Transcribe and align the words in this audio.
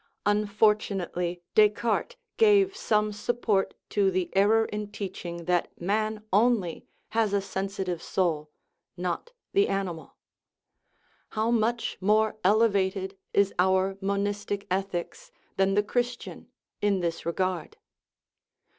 Unfortunately 0.25 1.43
Descartes 1.53 2.15
gave 2.37 2.75
some 2.75 3.11
sup 3.13 3.43
port 3.43 3.75
to 3.89 4.09
the 4.09 4.31
error 4.35 4.65
in 4.65 4.91
teaching 4.91 5.45
that 5.45 5.79
man 5.79 6.23
only 6.33 6.87
has 7.09 7.33
a 7.33 7.39
sen 7.39 7.67
sitive 7.69 8.01
soul, 8.01 8.49
not 8.97 9.29
the 9.53 9.67
animal. 9.67 10.15
How 11.37 11.51
much 11.51 11.99
more 12.01 12.35
elevated 12.43 13.15
is 13.31 13.53
our 13.59 13.95
monistic 14.01 14.65
ethics 14.71 15.29
than 15.57 15.75
the 15.75 15.83
Christian 15.83 16.47
in 16.81 17.01
this 17.01 17.23
regard! 17.23 17.77